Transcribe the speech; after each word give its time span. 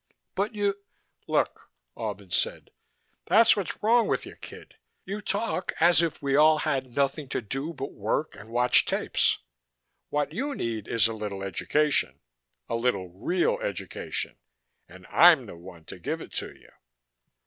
"But 0.33 0.55
you" 0.55 0.79
"Look," 1.37 1.69
Albin 1.95 2.31
said. 2.31 2.71
"That's 3.27 3.55
what's 3.55 3.83
wrong 3.83 4.07
with 4.07 4.25
you, 4.25 4.35
kid. 4.35 4.77
You 5.05 5.21
talk 5.21 5.73
as 5.79 6.01
if 6.01 6.19
we 6.23 6.35
all 6.35 6.57
had 6.57 6.95
nothing 6.95 7.29
to 7.29 7.39
do 7.39 7.71
but 7.71 7.93
work 7.93 8.35
and 8.35 8.49
watch 8.49 8.87
tapes. 8.87 9.37
What 10.09 10.33
you 10.33 10.55
need 10.55 10.87
is 10.87 11.05
a 11.07 11.13
little 11.13 11.43
education 11.43 12.19
a 12.67 12.75
little 12.75 13.09
real 13.11 13.59
education 13.59 14.37
and 14.89 15.05
I'm 15.11 15.45
the 15.45 15.55
one 15.55 15.85
to 15.85 15.99
give 15.99 16.19
it 16.19 16.33
to 16.33 16.51
you." 16.51 16.71